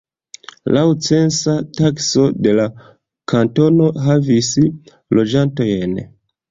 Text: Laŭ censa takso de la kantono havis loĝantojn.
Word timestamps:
Laŭ 0.77 0.83
censa 1.07 1.53
takso 1.81 2.25
de 2.47 2.55
la 2.61 2.67
kantono 3.35 3.95
havis 4.09 4.53
loĝantojn. 5.21 5.99